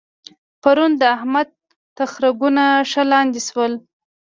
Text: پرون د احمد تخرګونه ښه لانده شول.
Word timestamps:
پرون 0.61 0.91
د 1.01 1.03
احمد 1.17 1.47
تخرګونه 1.97 2.63
ښه 2.89 3.03
لانده 3.11 3.41
شول. 3.47 3.73